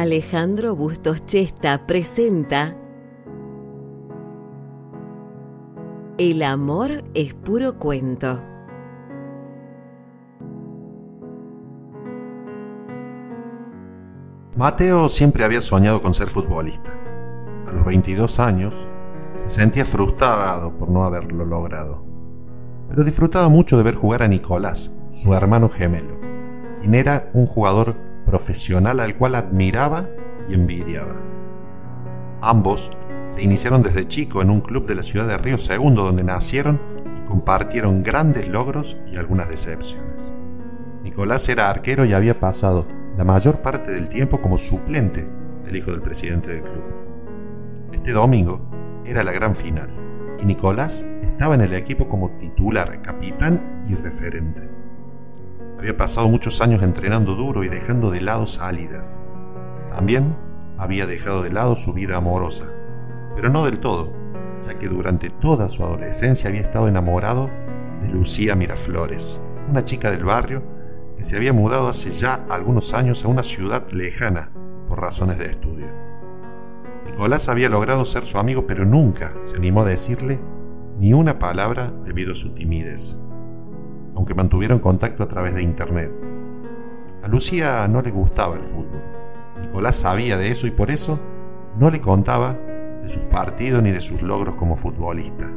[0.00, 2.74] Alejandro Bustos Chesta presenta
[6.16, 8.40] El amor es puro cuento.
[14.56, 16.98] Mateo siempre había soñado con ser futbolista.
[17.66, 18.88] A los 22 años
[19.36, 22.06] se sentía frustrado por no haberlo logrado.
[22.88, 26.18] Pero disfrutaba mucho de ver jugar a Nicolás, su hermano gemelo,
[26.80, 30.08] quien era un jugador profesional al cual admiraba
[30.48, 31.22] y envidiaba.
[32.42, 32.90] Ambos
[33.28, 36.80] se iniciaron desde chico en un club de la ciudad de Río Segundo donde nacieron
[37.16, 40.34] y compartieron grandes logros y algunas decepciones.
[41.02, 42.86] Nicolás era arquero y había pasado
[43.16, 45.26] la mayor parte del tiempo como suplente
[45.64, 46.84] del hijo del presidente del club.
[47.92, 48.68] Este domingo
[49.04, 49.90] era la gran final
[50.40, 54.79] y Nicolás estaba en el equipo como titular, capitán y referente.
[55.80, 59.24] Había pasado muchos años entrenando duro y dejando de lado salidas.
[59.88, 60.36] También
[60.76, 62.70] había dejado de lado su vida amorosa,
[63.34, 64.12] pero no del todo,
[64.60, 67.48] ya que durante toda su adolescencia había estado enamorado
[68.02, 70.62] de Lucía Miraflores, una chica del barrio
[71.16, 74.52] que se había mudado hace ya algunos años a una ciudad lejana
[74.86, 75.86] por razones de estudio.
[77.06, 80.42] Nicolás había logrado ser su amigo, pero nunca se animó a decirle
[80.98, 83.18] ni una palabra debido a su timidez,
[84.20, 86.12] aunque mantuvieron contacto a través de internet.
[87.22, 89.02] A Lucía no le gustaba el fútbol.
[89.62, 91.18] Nicolás sabía de eso y por eso
[91.78, 92.52] no le contaba
[93.02, 95.50] de sus partidos ni de sus logros como futbolista.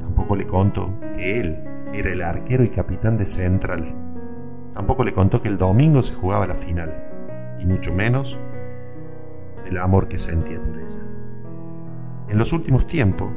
[0.00, 3.84] Tampoco le contó que él era el arquero y capitán de Central.
[4.72, 8.40] Tampoco le contó que el domingo se jugaba la final, y mucho menos
[9.66, 11.06] del amor que sentía por ella.
[12.30, 13.30] En los últimos tiempos,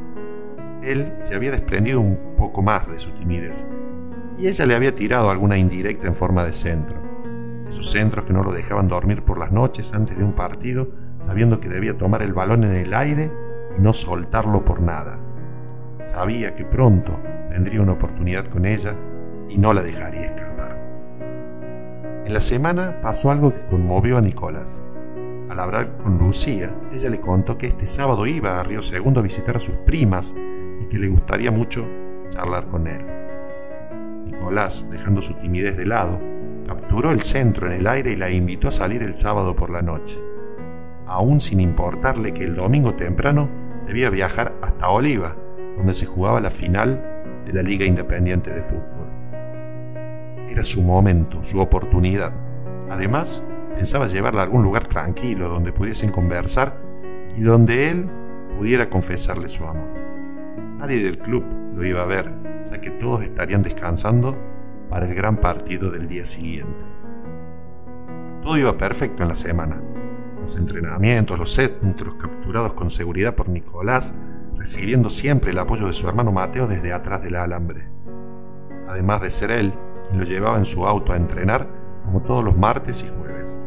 [0.81, 3.67] él se había desprendido un poco más de su timidez,
[4.39, 6.97] y ella le había tirado alguna indirecta en forma de centro,
[7.67, 11.59] esos centros que no lo dejaban dormir por las noches antes de un partido sabiendo
[11.59, 13.31] que debía tomar el balón en el aire
[13.77, 15.19] y no soltarlo por nada.
[16.03, 17.19] Sabía que pronto
[17.49, 18.95] tendría una oportunidad con ella
[19.49, 20.79] y no la dejaría escapar.
[22.25, 24.83] En la semana pasó algo que conmovió a Nicolás.
[25.49, 29.23] Al hablar con Lucía, ella le contó que este sábado iba a Río Segundo a
[29.23, 30.35] visitar a sus primas
[30.79, 31.87] y que le gustaría mucho
[32.29, 33.18] charlar con él.
[34.39, 36.21] Nicolás, dejando su timidez de lado,
[36.65, 39.81] capturó el centro en el aire y la invitó a salir el sábado por la
[39.81, 40.19] noche
[41.09, 43.49] aún sin importarle que el domingo temprano
[43.87, 45.35] debía viajar hasta Oliva,
[45.75, 47.03] donde se jugaba la final
[47.45, 49.09] de la Liga Independiente de Fútbol.
[50.47, 52.33] Era su momento, su oportunidad.
[52.89, 53.43] Además,
[53.75, 56.79] pensaba llevarla a algún lugar tranquilo donde pudiesen conversar
[57.35, 58.09] y donde él
[58.55, 59.95] pudiera confesarle su amor.
[60.77, 61.43] Nadie del club
[61.75, 62.31] lo iba a ver,
[62.65, 64.37] ya que todos estarían descansando
[64.89, 66.85] para el gran partido del día siguiente.
[68.41, 69.81] Todo iba perfecto en la semana
[70.41, 74.13] los entrenamientos, los centros capturados con seguridad por Nicolás,
[74.55, 77.89] recibiendo siempre el apoyo de su hermano Mateo desde atrás del alambre.
[78.87, 79.73] Además de ser él
[80.07, 81.69] quien lo llevaba en su auto a entrenar
[82.03, 83.59] como todos los martes y jueves.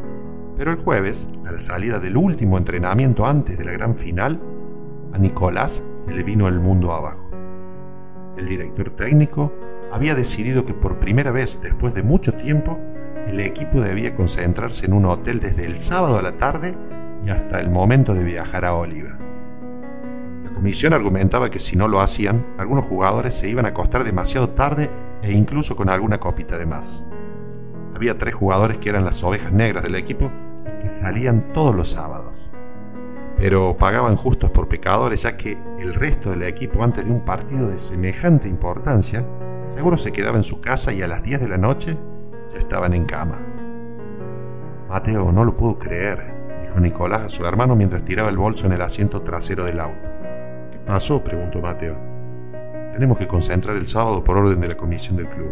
[0.56, 4.40] Pero el jueves, a la salida del último entrenamiento antes de la gran final,
[5.12, 7.31] a Nicolás se le vino el mundo abajo.
[8.36, 9.52] El director técnico
[9.90, 12.80] había decidido que por primera vez después de mucho tiempo
[13.26, 16.74] el equipo debía concentrarse en un hotel desde el sábado a la tarde
[17.24, 19.18] y hasta el momento de viajar a Oliva.
[20.44, 24.50] La comisión argumentaba que si no lo hacían, algunos jugadores se iban a acostar demasiado
[24.50, 24.90] tarde
[25.22, 27.04] e incluso con alguna copita de más.
[27.94, 30.32] Había tres jugadores que eran las ovejas negras del equipo
[30.66, 32.50] y que salían todos los sábados.
[33.42, 37.68] Pero pagaban justos por pecadores ya que el resto del equipo antes de un partido
[37.68, 39.26] de semejante importancia
[39.66, 41.98] seguro se quedaba en su casa y a las 10 de la noche
[42.52, 43.44] ya estaban en cama.
[44.88, 46.32] Mateo, no lo puedo creer,
[46.62, 50.08] dijo Nicolás a su hermano mientras tiraba el bolso en el asiento trasero del auto.
[50.70, 51.24] ¿Qué pasó?
[51.24, 51.98] preguntó Mateo.
[52.92, 55.50] Tenemos que concentrar el sábado por orden de la comisión del club.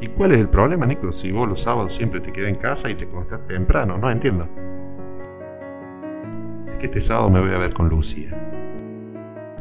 [0.00, 1.12] ¿Y cuál es el problema, Nico?
[1.12, 4.48] Si vos los sábados siempre te quedas en casa y te acostás temprano, no entiendo.
[6.78, 8.30] Que este sábado me voy a ver con Lucía.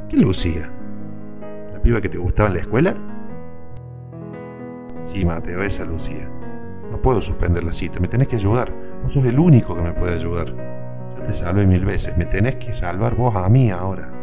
[0.07, 0.71] ¿Qué Lucía?
[1.73, 2.93] ¿La piba que te gustaba en la escuela?
[5.01, 6.29] Sí, Mateo, esa Lucía.
[6.91, 8.71] No puedo suspender la cita, me tenés que ayudar.
[9.01, 10.47] Vos sos el único que me puede ayudar.
[11.15, 14.13] Ya te salvé mil veces, me tenés que salvar vos a mí ahora.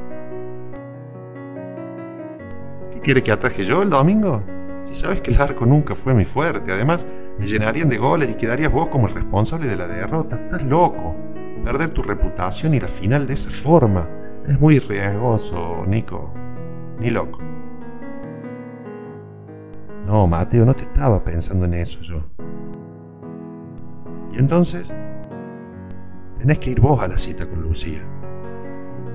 [2.93, 4.41] ¿Qué quiere que ataje yo el domingo?
[4.85, 7.07] Si sabes que el arco nunca fue mi fuerte, además
[7.39, 10.37] me llenarían de goles y quedarías vos como el responsable de la derrota.
[10.37, 11.24] Estás loco.
[11.65, 14.07] Perder tu reputación y la final de esa forma
[14.47, 16.33] es muy riesgoso, Nico.
[17.01, 17.41] Ni loco.
[20.05, 22.23] No, Mateo, no te estaba pensando en eso yo.
[24.35, 24.93] Y entonces,
[26.39, 28.07] tenés que ir vos a la cita con Lucía.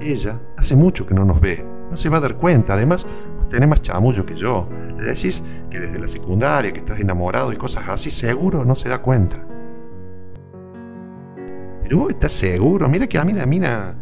[0.01, 3.05] Ella hace mucho que no nos ve, no se va a dar cuenta, además
[3.35, 4.67] vos tenés más chamullo que yo.
[4.97, 8.89] Le decís que desde la secundaria, que estás enamorado y cosas así, seguro no se
[8.89, 9.45] da cuenta.
[11.89, 13.95] Pero estás seguro, mira que a mí mina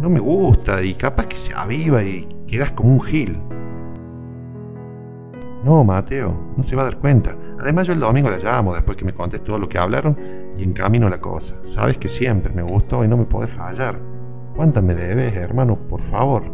[0.00, 3.38] no me gusta y capaz que se aviva y quedas como un gil.
[5.62, 7.36] No, Mateo, no se va a dar cuenta.
[7.60, 10.18] Además yo el domingo la llamo después que me contes todo lo que hablaron
[10.56, 11.56] y encamino la cosa.
[11.60, 14.00] Sabes que siempre me gustó y no me podés fallar.
[14.54, 15.76] ¿Cuántas me debes, hermano?
[15.76, 16.44] Por favor.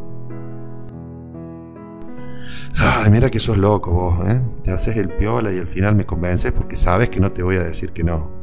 [2.76, 4.40] Ay, mira que sos loco vos, ¿eh?
[4.64, 7.54] Te haces el piola y al final me convences porque sabes que no te voy
[7.54, 8.41] a decir que no.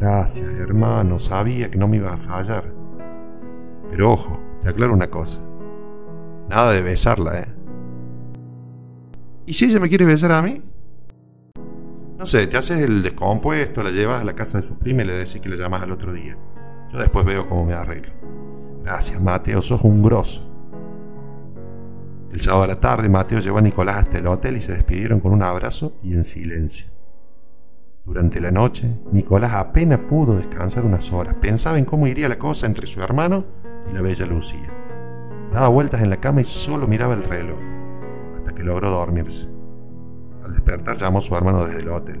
[0.00, 2.72] Gracias, hermano, sabía que no me iba a fallar.
[3.90, 5.42] Pero ojo, te aclaro una cosa.
[6.48, 7.54] Nada de besarla, ¿eh?
[9.44, 10.62] ¿Y si ella me quiere besar a mí?
[12.16, 15.04] No sé, te haces el descompuesto, la llevas a la casa de su prima y
[15.04, 16.38] le decís que le llamas al otro día.
[16.90, 18.14] Yo después veo cómo me arreglo.
[18.82, 20.50] Gracias, Mateo, sos un grosso.
[22.32, 25.20] El sábado a la tarde, Mateo llevó a Nicolás hasta el hotel y se despidieron
[25.20, 26.88] con un abrazo y en silencio.
[28.04, 31.34] Durante la noche, Nicolás apenas pudo descansar unas horas.
[31.34, 33.44] Pensaba en cómo iría la cosa entre su hermano
[33.88, 34.72] y la bella Lucía.
[35.52, 37.58] Daba vueltas en la cama y solo miraba el reloj
[38.36, 39.48] hasta que logró dormirse.
[40.44, 42.20] Al despertar llamó a su hermano desde el hotel.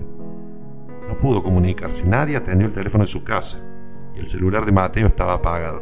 [1.08, 3.58] No pudo comunicarse, nadie atendió el teléfono de su casa
[4.14, 5.80] y el celular de Mateo estaba apagado.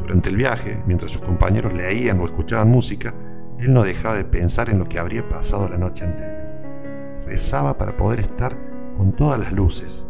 [0.00, 3.14] Durante el viaje, mientras sus compañeros leían o escuchaban música,
[3.58, 6.39] él no dejaba de pensar en lo que habría pasado la noche anterior.
[7.78, 8.56] Para poder estar
[8.96, 10.08] con todas las luces.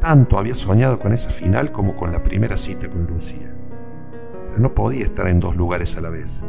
[0.00, 3.54] Tanto había soñado con esa final como con la primera cita con Lucía.
[4.48, 6.44] Pero no podía estar en dos lugares a la vez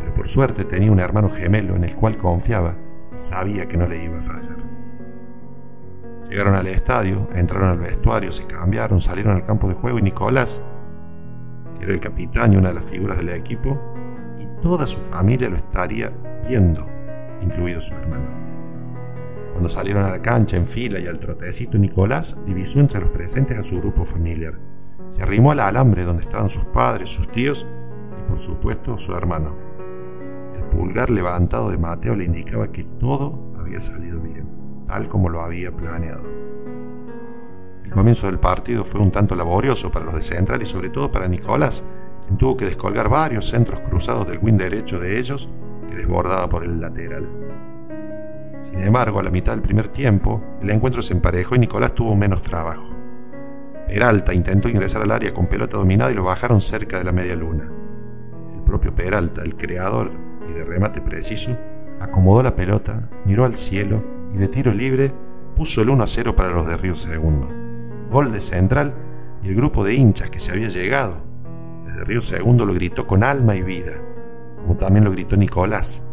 [0.00, 2.76] pero por suerte tenía un hermano gemelo en el cual confiaba
[3.16, 4.58] sabía que no le iba a fallar.
[6.28, 10.62] Llegaron al estadio, entraron al vestuario, se cambiaron, salieron al campo de juego y Nicolás,
[11.76, 13.78] que era el capitán y una de las figuras del equipo,
[14.38, 16.10] y toda su familia lo estaría
[16.48, 16.86] viendo,
[17.42, 18.49] incluido su hermano.
[19.60, 23.58] Cuando salieron a la cancha en fila y al trotecito, Nicolás divisó entre los presentes
[23.58, 24.58] a su grupo familiar.
[25.10, 27.66] Se arrimó al alambre donde estaban sus padres, sus tíos
[28.18, 29.54] y por supuesto su hermano
[30.70, 35.76] pulgar levantado de Mateo le indicaba que todo había salido bien, tal como lo había
[35.76, 36.22] planeado.
[37.84, 41.12] El comienzo del partido fue un tanto laborioso para los de Central y sobre todo
[41.12, 41.84] para Nicolás,
[42.24, 45.50] quien tuvo que descolgar varios centros cruzados del wing derecho de ellos
[45.86, 47.39] que desbordaba por el lateral.
[48.62, 52.14] Sin embargo, a la mitad del primer tiempo, el encuentro se emparejó y Nicolás tuvo
[52.14, 52.94] menos trabajo.
[53.86, 57.34] Peralta intentó ingresar al área con pelota dominada y lo bajaron cerca de la media
[57.34, 57.70] luna.
[58.54, 60.12] El propio Peralta, el creador
[60.48, 61.56] y de remate preciso,
[61.98, 65.12] acomodó la pelota, miró al cielo y de tiro libre
[65.56, 67.48] puso el 1 a 0 para los de Río Segundo.
[68.10, 68.94] Gol de Central
[69.42, 71.30] y el grupo de hinchas que se había llegado
[71.84, 73.92] desde Río Segundo lo gritó con alma y vida,
[74.58, 76.04] como también lo gritó Nicolás,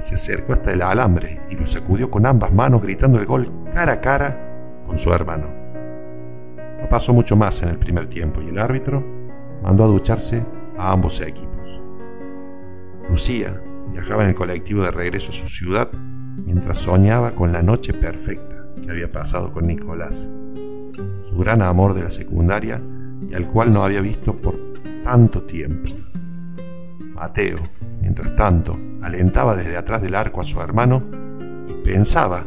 [0.00, 3.92] se acercó hasta el alambre y lo sacudió con ambas manos gritando el gol cara
[3.92, 5.46] a cara con su hermano.
[6.80, 9.04] No pasó mucho más en el primer tiempo y el árbitro
[9.62, 10.44] mandó a ducharse
[10.76, 11.82] a ambos equipos.
[13.08, 13.60] Lucía,
[13.92, 15.90] Viajaba en el colectivo de regreso a su ciudad
[16.44, 20.30] mientras soñaba con la noche perfecta que había pasado con Nicolás,
[21.22, 22.82] su gran amor de la secundaria
[23.28, 24.54] y al cual no había visto por
[25.02, 25.90] tanto tiempo.
[27.14, 27.58] Mateo,
[28.16, 31.04] mientras tanto, alentaba desde atrás del arco a su hermano
[31.68, 32.46] y pensaba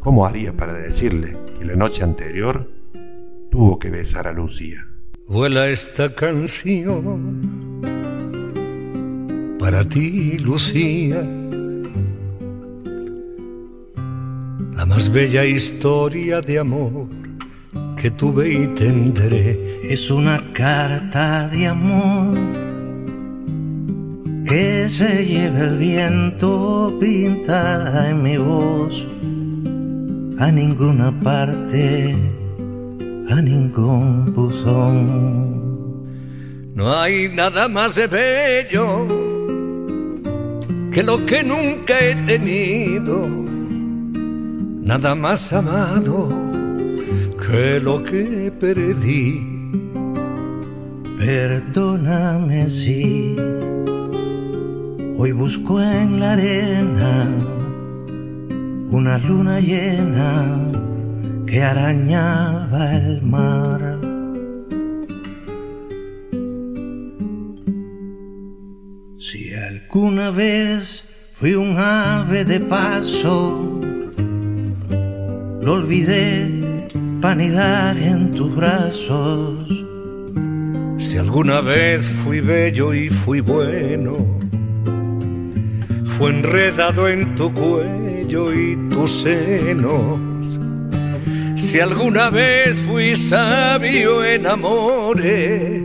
[0.00, 2.68] cómo haría para decirle que la noche anterior
[3.48, 4.88] tuvo que besar a Lucía.
[5.28, 7.80] Vuela esta canción
[9.60, 11.22] para ti, Lucía.
[14.74, 17.06] La más bella historia de amor
[17.96, 22.73] que tuve y tendré es una carta de amor
[24.54, 28.94] que se lleva el viento pintada en mi voz
[30.38, 32.14] a ninguna parte,
[33.30, 34.96] a ningún buzón.
[36.72, 39.08] No hay nada más de bello
[40.92, 43.26] que lo que nunca he tenido,
[44.90, 46.28] nada más amado
[47.44, 49.42] que lo que perdí.
[51.18, 53.36] Perdóname si
[55.16, 57.28] hoy busco en la arena
[58.88, 60.58] una luna llena
[61.46, 63.94] que arañaba el mar
[69.94, 71.04] Una vez
[71.34, 73.80] fui un ave de paso,
[75.62, 79.68] lo olvidé, campanidad en tus brazos.
[80.98, 84.16] Si alguna vez fui bello y fui bueno,
[86.16, 90.20] fue enredado en tu cuello y tus senos.
[91.56, 95.82] Si alguna vez fui sabio en amores,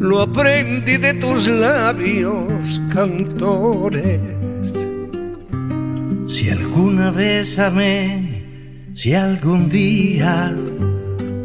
[0.00, 4.20] lo aprendí de tus labios cantores.
[6.26, 8.44] Si alguna vez amé,
[8.94, 10.54] si algún día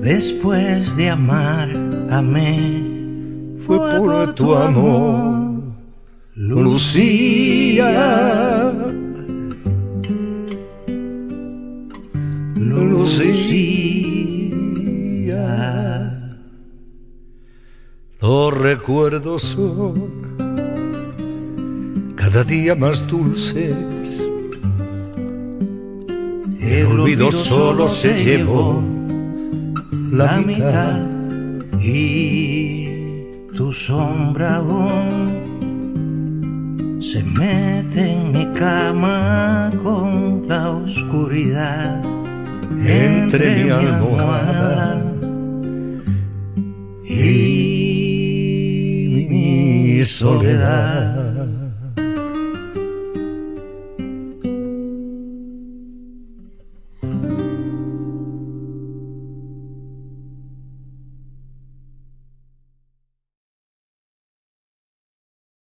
[0.01, 1.69] después de amar
[2.09, 2.83] amé,
[3.59, 5.46] fue por tu amor,
[6.39, 7.91] Lucía.
[12.55, 13.41] Lucía.
[18.21, 20.11] Los recuerdos son
[22.15, 24.21] cada día más dulces.
[26.59, 28.83] El olvido solo se llevó
[30.11, 31.01] la mitad
[31.81, 35.56] y tu sombra aún
[37.17, 42.03] se mete en mi cama con la oscuridad
[42.85, 45.01] entre mi almohada
[47.05, 47.27] y
[49.29, 51.36] mi soledad.